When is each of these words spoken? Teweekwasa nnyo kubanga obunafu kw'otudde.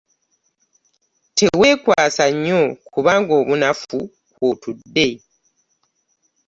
Teweekwasa 1.37 2.25
nnyo 2.33 2.61
kubanga 2.93 3.33
obunafu 3.41 3.97
kw'otudde. 4.35 5.09